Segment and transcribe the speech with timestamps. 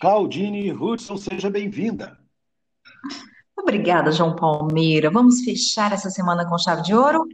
[0.00, 2.16] Claudine Hudson, seja bem-vinda.
[3.58, 5.10] Obrigada, João Palmeira.
[5.10, 7.26] Vamos fechar essa semana com chave de ouro?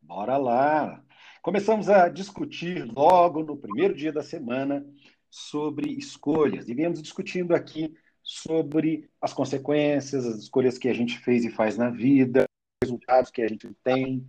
[0.00, 1.02] Bora lá.
[1.42, 4.82] Começamos a discutir logo no primeiro dia da semana
[5.28, 6.70] sobre escolhas.
[6.70, 11.76] E viemos discutindo aqui sobre as consequências, as escolhas que a gente fez e faz
[11.76, 12.46] na vida,
[12.82, 14.26] os resultados que a gente tem,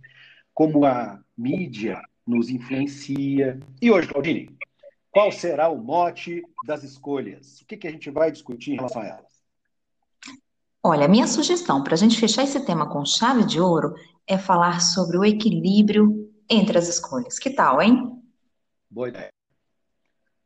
[0.52, 3.58] como a mídia nos influencia.
[3.80, 4.54] E hoje, Claudine,
[5.16, 7.62] qual será o mote das escolhas?
[7.62, 9.42] O que, que a gente vai discutir em relação a elas?
[10.82, 13.94] Olha, a minha sugestão para a gente fechar esse tema com chave de ouro
[14.26, 17.38] é falar sobre o equilíbrio entre as escolhas.
[17.38, 18.22] Que tal, hein?
[18.90, 19.32] Boa ideia.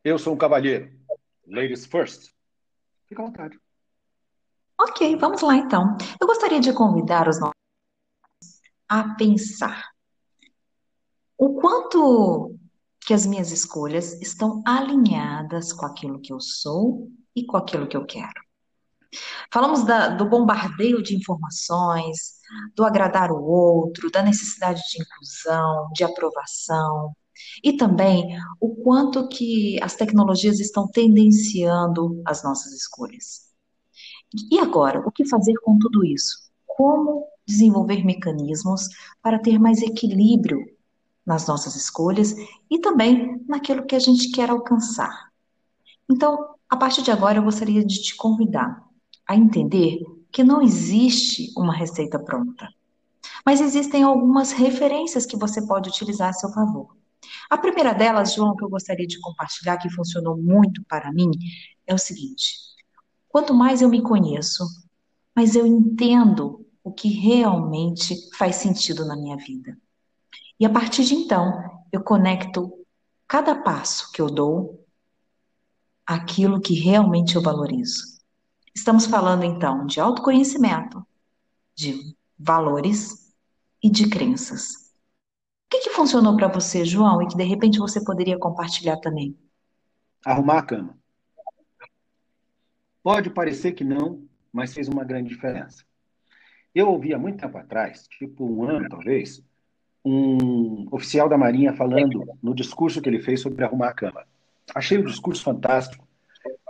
[0.04, 0.88] Eu sou um cavalheiro.
[1.48, 2.32] Ladies first.
[3.08, 3.58] Fica à vontade.
[4.80, 5.96] Ok, vamos lá então.
[6.20, 7.56] Eu gostaria de convidar os nossos
[8.88, 9.90] a pensar
[11.36, 12.56] o quanto
[13.10, 17.96] que as minhas escolhas estão alinhadas com aquilo que eu sou e com aquilo que
[17.96, 18.40] eu quero.
[19.52, 22.34] Falamos da, do bombardeio de informações,
[22.76, 27.12] do agradar o outro, da necessidade de inclusão, de aprovação,
[27.64, 28.28] e também
[28.60, 33.48] o quanto que as tecnologias estão tendenciando as nossas escolhas.
[34.52, 36.48] E agora, o que fazer com tudo isso?
[36.64, 38.82] Como desenvolver mecanismos
[39.20, 40.64] para ter mais equilíbrio
[41.26, 42.34] nas nossas escolhas
[42.70, 45.30] e também naquilo que a gente quer alcançar.
[46.10, 48.82] Então, a partir de agora, eu gostaria de te convidar
[49.26, 50.00] a entender
[50.32, 52.68] que não existe uma receita pronta,
[53.44, 56.96] mas existem algumas referências que você pode utilizar a seu favor.
[57.48, 61.30] A primeira delas, João, que eu gostaria de compartilhar, que funcionou muito para mim,
[61.86, 62.54] é o seguinte:
[63.28, 64.64] quanto mais eu me conheço,
[65.34, 69.76] mais eu entendo o que realmente faz sentido na minha vida.
[70.60, 72.70] E a partir de então, eu conecto
[73.26, 74.86] cada passo que eu dou
[76.06, 78.20] àquilo que realmente eu valorizo.
[78.74, 81.02] Estamos falando então de autoconhecimento,
[81.74, 83.34] de valores
[83.82, 84.92] e de crenças.
[85.66, 89.34] O que, que funcionou para você, João, e que de repente você poderia compartilhar também?
[90.26, 90.98] Arrumar a cama.
[93.02, 95.86] Pode parecer que não, mas fez uma grande diferença.
[96.74, 99.42] Eu ouvi há muito tempo atrás, tipo um ano talvez,
[100.04, 104.24] um oficial da Marinha falando no discurso que ele fez sobre arrumar a cama.
[104.74, 106.06] Achei o discurso fantástico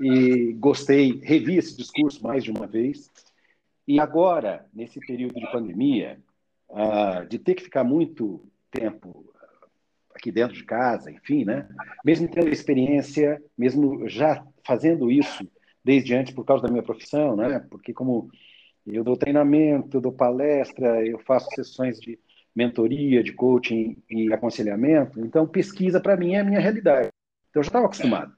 [0.00, 3.10] e gostei, revi esse discurso mais de uma vez.
[3.86, 6.18] E agora, nesse período de pandemia,
[6.68, 9.30] uh, de ter que ficar muito tempo
[10.14, 11.68] aqui dentro de casa, enfim, né?
[12.04, 15.48] Mesmo tendo experiência, mesmo já fazendo isso
[15.84, 17.64] desde antes por causa da minha profissão, né?
[17.70, 18.28] Porque como
[18.86, 22.18] eu dou treinamento, eu dou palestra, eu faço sessões de
[22.54, 25.20] mentoria, de coaching e aconselhamento.
[25.20, 27.08] Então, pesquisa para mim é a minha realidade.
[27.50, 28.34] Então, eu já estava acostumado.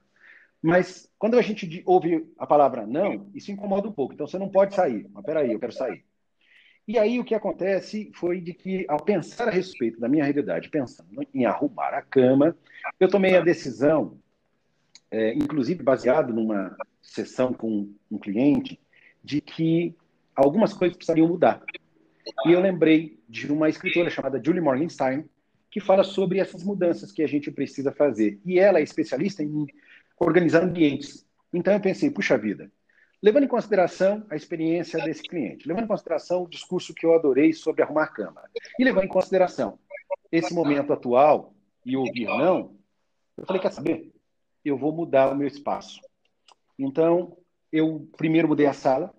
[0.61, 4.13] Mas quando a gente ouve a palavra não, isso incomoda um pouco.
[4.13, 5.07] Então, você não pode sair.
[5.11, 6.03] Mas peraí, eu quero sair.
[6.87, 10.69] E aí o que acontece foi de que, ao pensar a respeito da minha realidade,
[10.69, 12.57] pensando em arrumar a cama,
[12.99, 14.19] eu tomei a decisão,
[15.09, 18.79] é, inclusive baseado numa sessão com um cliente,
[19.23, 19.95] de que
[20.35, 21.63] algumas coisas precisariam mudar.
[22.45, 25.25] E eu lembrei de uma escritora chamada Julie Morgenstein,
[25.71, 28.39] que fala sobre essas mudanças que a gente precisa fazer.
[28.45, 29.65] E ela é especialista em
[30.19, 31.25] organizar ambientes.
[31.51, 32.71] Então eu pensei, puxa vida,
[33.19, 37.53] levando em consideração a experiência desse cliente, levando em consideração o discurso que eu adorei
[37.53, 38.43] sobre arrumar cama,
[38.77, 39.79] e levando em consideração
[40.31, 42.75] esse momento atual e ouvir não,
[43.35, 44.13] eu falei, quer saber?
[44.63, 45.99] Eu vou mudar o meu espaço.
[46.77, 47.35] Então,
[47.71, 49.11] eu primeiro mudei a sala,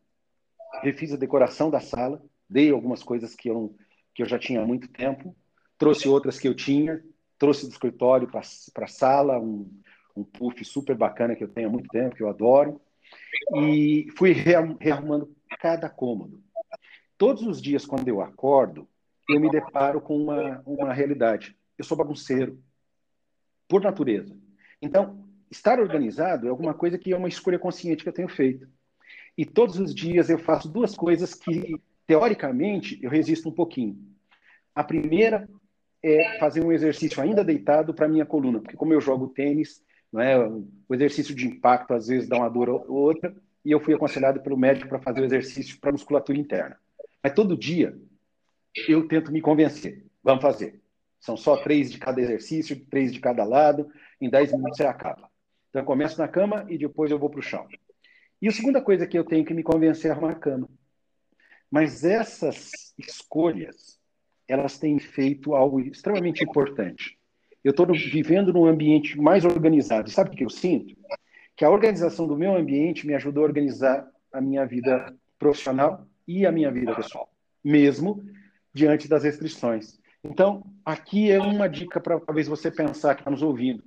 [0.82, 3.75] refiz a decoração da sala, dei algumas coisas que eu,
[4.14, 5.34] que eu já tinha há muito tempo,
[5.76, 7.02] trouxe outras que eu tinha,
[7.38, 8.40] trouxe do escritório para
[8.84, 9.70] a sala, um,
[10.16, 12.81] um puff super bacana que eu tenho há muito tempo, que eu adoro,
[13.56, 16.43] e fui rearrumando cada cômodo.
[17.19, 18.88] Todos os dias, quando eu acordo,
[19.28, 21.56] eu me deparo com uma, uma realidade.
[21.76, 22.62] Eu sou bagunceiro,
[23.69, 24.37] por natureza.
[24.81, 28.69] Então, estar organizado é alguma coisa que é uma escolha consciente que eu tenho feito.
[29.37, 33.98] E todos os dias eu faço duas coisas que teoricamente, eu resisto um pouquinho.
[34.74, 35.48] A primeira
[36.02, 40.20] é fazer um exercício ainda deitado para minha coluna, porque como eu jogo tênis, não
[40.20, 40.38] é?
[40.38, 43.34] O exercício de impacto às vezes dá uma dor ou outra,
[43.64, 46.76] e eu fui aconselhado pelo médico para fazer o exercício para musculatura interna.
[47.22, 47.96] Mas todo dia
[48.86, 50.80] eu tento me convencer, vamos fazer.
[51.18, 53.88] São só três de cada exercício, três de cada lado,
[54.20, 55.30] em dez minutos você acaba.
[55.70, 57.66] Então eu começo na cama e depois eu vou para o chão.
[58.42, 60.68] E a segunda coisa que eu tenho que me convencer é arrumar a cama.
[61.75, 63.99] Mas essas escolhas,
[64.47, 67.19] elas têm feito algo extremamente importante.
[67.65, 70.09] Eu estou vivendo num ambiente mais organizado.
[70.09, 70.94] E sabe o que eu sinto?
[71.56, 76.47] Que a organização do meu ambiente me ajudou a organizar a minha vida profissional e
[76.47, 77.29] a minha vida pessoal,
[77.65, 78.25] mesmo
[78.73, 79.99] diante das restrições.
[80.23, 83.82] Então, aqui é uma dica para talvez você pensar que está nos ouvindo.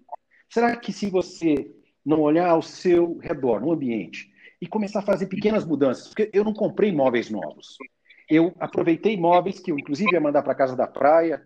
[0.49, 1.73] Será que se você
[2.05, 4.29] não olhar ao seu redor, no ambiente,
[4.61, 7.77] e começar a fazer pequenas mudanças, porque eu não comprei móveis novos.
[8.29, 11.45] Eu aproveitei móveis que eu, inclusive, ia mandar para casa da praia,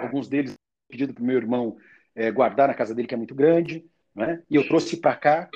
[0.00, 0.54] alguns deles
[0.88, 1.76] pedido para o meu irmão
[2.14, 3.84] é, guardar na casa dele, que é muito grande,
[4.14, 4.42] né?
[4.50, 5.48] e eu trouxe para cá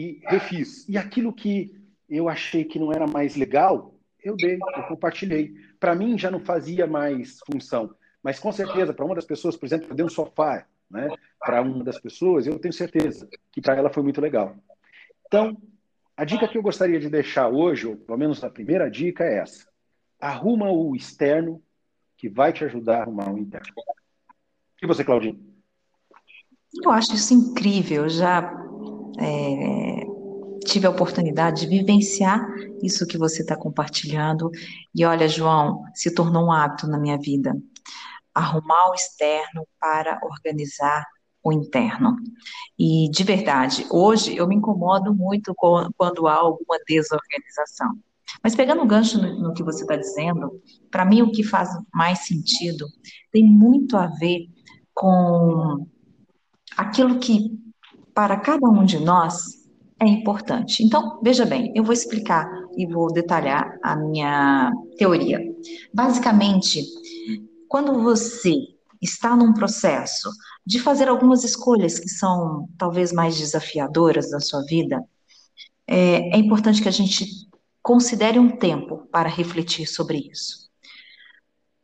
[0.00, 0.88] e refiz.
[0.88, 1.74] E aquilo que
[2.08, 5.54] eu achei que não era mais legal, eu dei, eu compartilhei.
[5.80, 9.66] Para mim já não fazia mais função, mas com certeza, para uma das pessoas, por
[9.66, 11.08] exemplo, eu dei um sofá né?
[11.38, 14.56] para uma das pessoas, eu tenho certeza que para ela foi muito legal.
[15.26, 15.56] Então,
[16.16, 19.38] a dica que eu gostaria de deixar hoje, ou pelo menos a primeira dica, é
[19.38, 19.68] essa.
[20.18, 21.62] Arruma o externo
[22.16, 23.74] que vai te ajudar a arrumar o interno.
[24.82, 25.38] E você, Claudinho?
[26.82, 28.04] Eu acho isso incrível.
[28.04, 28.50] Eu já
[29.18, 30.06] é,
[30.64, 32.46] tive a oportunidade de vivenciar
[32.82, 34.50] isso que você está compartilhando.
[34.94, 37.54] E olha, João, se tornou um hábito na minha vida.
[38.34, 41.04] Arrumar o externo para organizar
[41.46, 42.16] o interno.
[42.76, 47.92] E, de verdade, hoje eu me incomodo muito quando há alguma desorganização.
[48.42, 50.60] Mas pegando o gancho no, no que você está dizendo,
[50.90, 52.84] para mim o que faz mais sentido
[53.30, 54.48] tem muito a ver
[54.92, 55.86] com
[56.76, 57.56] aquilo que,
[58.12, 59.64] para cada um de nós,
[60.00, 60.82] é importante.
[60.82, 65.40] Então, veja bem, eu vou explicar e vou detalhar a minha teoria.
[65.94, 66.82] Basicamente,
[67.68, 68.75] quando você
[69.06, 70.30] está num processo
[70.64, 75.02] de fazer algumas escolhas que são talvez mais desafiadoras da sua vida,
[75.86, 77.26] é, é importante que a gente
[77.82, 80.66] considere um tempo para refletir sobre isso.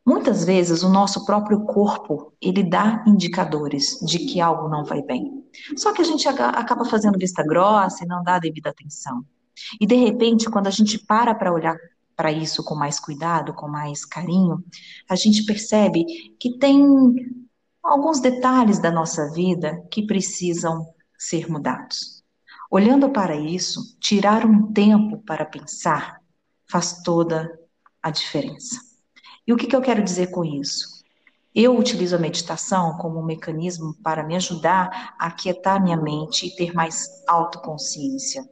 [0.05, 5.45] Muitas vezes o nosso próprio corpo, ele dá indicadores de que algo não vai bem.
[5.77, 9.25] Só que a gente acaba fazendo vista grossa e não dá a devida atenção.
[9.81, 11.77] E de repente, quando a gente para para olhar
[12.17, 14.65] para isso com mais cuidado, com mais carinho,
[15.09, 16.05] a gente percebe
[16.39, 17.15] que tem
[17.83, 20.87] alguns detalhes da nossa vida que precisam
[21.19, 22.23] ser mudados.
[22.71, 26.21] Olhando para isso, tirar um tempo para pensar
[26.71, 27.51] faz toda
[28.03, 28.81] a diferença.
[29.47, 31.03] E o que, que eu quero dizer com isso?
[31.55, 36.57] Eu utilizo a meditação como um mecanismo para me ajudar a aquietar minha mente e
[36.57, 38.43] ter mais autoconsciência.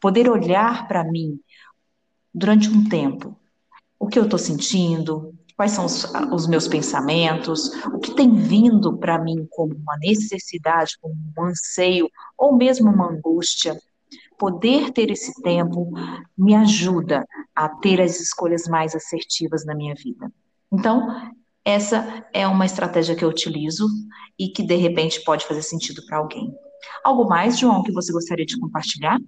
[0.00, 1.38] Poder olhar para mim
[2.32, 3.36] durante um tempo.
[3.98, 8.96] O que eu estou sentindo, quais são os, os meus pensamentos, o que tem vindo
[8.96, 13.78] para mim como uma necessidade, como um anseio, ou mesmo uma angústia.
[14.38, 15.92] Poder ter esse tempo
[16.36, 20.32] me ajuda a ter as escolhas mais assertivas na minha vida.
[20.72, 21.30] Então,
[21.62, 23.86] essa é uma estratégia que eu utilizo
[24.38, 26.50] e que de repente pode fazer sentido para alguém.
[27.04, 29.18] Algo mais, João, que você gostaria de compartilhar?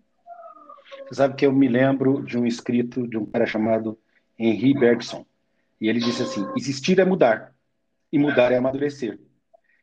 [1.12, 3.99] Você sabe que eu me lembro de um escrito de um cara chamado
[4.38, 5.26] Henry Bergson.
[5.78, 7.54] E ele disse assim: existir é mudar,
[8.11, 9.21] e mudar é amadurecer.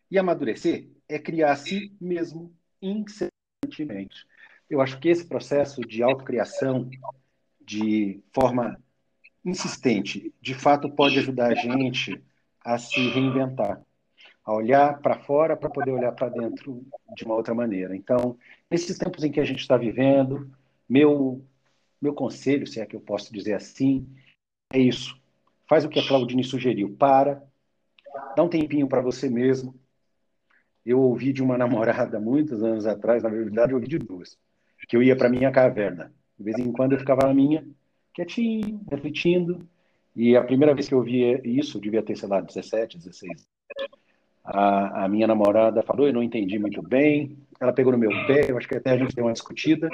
[0.09, 4.25] E amadurecer é criar a si mesmo incessantemente.
[4.67, 6.89] Eu acho que esse processo de autocriação,
[7.61, 8.81] de forma
[9.45, 12.19] insistente, de fato pode ajudar a gente
[12.65, 13.79] a se reinventar,
[14.43, 16.83] a olhar para fora para poder olhar para dentro
[17.15, 17.95] de uma outra maneira.
[17.95, 18.35] Então,
[18.69, 20.49] nesses tempos em que a gente está vivendo,
[20.89, 21.45] meu
[22.01, 24.07] meu conselho, se é que eu posso dizer assim,
[24.71, 25.19] é isso.
[25.67, 26.95] Faz o que a Claudine sugeriu.
[26.97, 27.43] Para,
[28.35, 29.75] dá um tempinho para você mesmo.
[30.85, 34.37] Eu ouvi de uma namorada muitos anos atrás, na verdade, eu ouvi de duas,
[34.87, 36.13] que eu ia para minha caverna.
[36.37, 37.67] De vez em quando eu ficava na minha,
[38.13, 39.67] quietinho, refletindo.
[40.15, 43.47] E a primeira vez que eu ouvi isso, devia ter, sei lá, 17, 16.
[44.43, 47.37] A, a minha namorada falou, eu não entendi muito bem.
[47.59, 49.89] Ela pegou no meu pé, eu acho que até a gente deu uma discutida.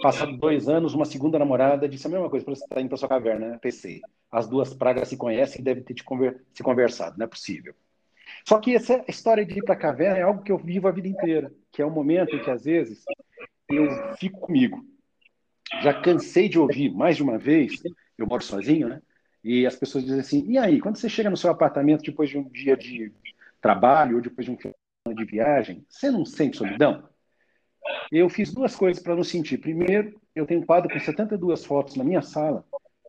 [0.00, 3.08] Passado dois anos, uma segunda namorada disse a mesma coisa, você está indo para sua
[3.08, 3.58] caverna, né?
[3.58, 4.00] PC
[4.30, 7.74] as duas pragas se conhecem e devem ter conver se conversado, não é possível.
[8.46, 10.92] Só que essa história de ir para a caverna é algo que eu vivo a
[10.92, 13.04] vida inteira, que é um momento em que, às vezes,
[13.70, 14.84] eu fico comigo.
[15.82, 17.82] Já cansei de ouvir mais de uma vez,
[18.16, 19.02] eu moro sozinho, né?
[19.42, 22.38] E as pessoas dizem assim: e aí, quando você chega no seu apartamento depois de
[22.38, 23.12] um dia de
[23.60, 27.08] trabalho ou depois de um de viagem, você não sente solidão?
[28.10, 29.58] Eu fiz duas coisas para não sentir.
[29.58, 32.64] Primeiro, eu tenho um quadro com 72 fotos na minha sala,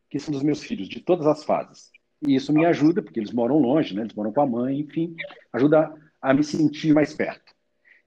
[0.10, 1.92] que são dos meus filhos, de todas as fases.
[2.28, 4.02] E isso me ajuda, porque eles moram longe, né?
[4.02, 5.16] eles moram com a mãe, enfim,
[5.54, 7.54] ajuda a me sentir mais perto.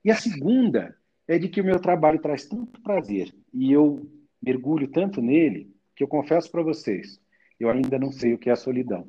[0.04, 0.94] E a segunda
[1.26, 4.06] é de que o meu trabalho traz tanto prazer e eu
[4.42, 7.20] mergulho tanto nele que eu confesso para vocês,
[7.58, 9.08] eu ainda não sei o que é a solidão.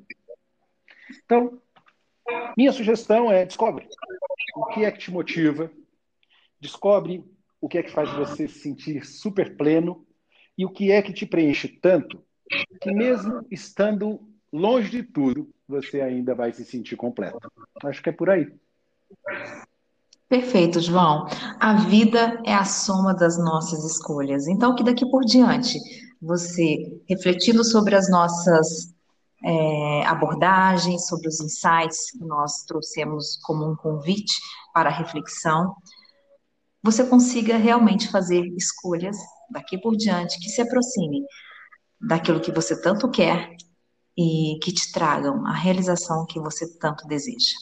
[1.26, 1.60] Então,
[2.56, 3.88] minha sugestão é descobre
[4.56, 5.72] o que é que te motiva,
[6.60, 7.24] descobre
[7.64, 10.06] o que é que faz você se sentir super pleno
[10.58, 12.22] e o que é que te preenche tanto
[12.82, 14.20] que mesmo estando
[14.52, 17.40] longe de tudo, você ainda vai se sentir completo.
[17.82, 18.54] Acho que é por aí.
[20.28, 21.26] Perfeito, João.
[21.58, 24.46] A vida é a soma das nossas escolhas.
[24.46, 25.80] Então, que daqui por diante,
[26.22, 28.94] você refletindo sobre as nossas
[29.42, 34.34] é, abordagens, sobre os insights que nós trouxemos como um convite
[34.74, 35.74] para reflexão,
[36.84, 39.16] você consiga realmente fazer escolhas
[39.50, 41.26] daqui por diante que se aproximem
[42.00, 43.56] daquilo que você tanto quer
[44.18, 47.54] e que te tragam a realização que você tanto deseja.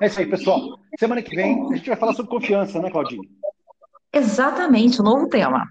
[0.00, 0.78] É isso aí, pessoal.
[0.98, 3.28] Semana que vem a gente vai falar sobre confiança, né, Claudine?
[4.12, 5.66] Exatamente, um novo tema.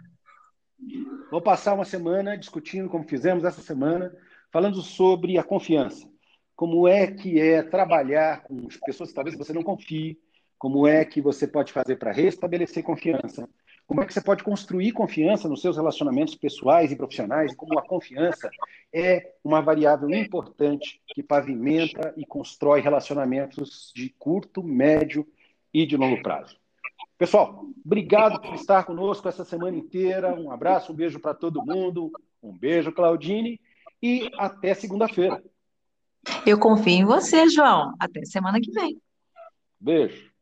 [1.30, 4.12] Vou passar uma semana discutindo, como fizemos essa semana,
[4.52, 6.10] falando sobre a confiança.
[6.56, 10.20] Como é que é trabalhar com pessoas que talvez você não confie,
[10.63, 13.50] como é que você pode fazer para restabelecer confiança,
[13.86, 17.53] como é que você pode construir confiança nos seus relacionamentos pessoais e profissionais?
[17.53, 18.50] Como a confiança
[18.93, 25.27] é uma variável importante que pavimenta e constrói relacionamentos de curto, médio
[25.74, 26.58] e de longo prazo.
[27.17, 30.34] Pessoal, obrigado por estar conosco essa semana inteira.
[30.34, 32.10] Um abraço, um beijo para todo mundo.
[32.41, 33.60] Um beijo, Claudine,
[34.01, 35.43] e até segunda-feira.
[36.48, 37.93] Eu confio em você, João.
[38.00, 38.98] Até semana que vem.
[39.77, 40.33] Beijo.